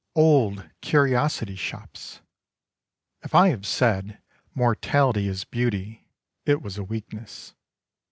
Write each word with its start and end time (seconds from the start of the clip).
Old 0.15 0.67
Curiosity 0.81 1.55
Shops! 1.55 2.21
If 3.21 3.35
I 3.35 3.49
have 3.49 3.67
said 3.67 4.19
'Mortality 4.55 5.27
is 5.27 5.43
beauty,' 5.43 6.07
it 6.43 6.59
was 6.63 6.79
a 6.79 6.83
weakness. 6.83 7.53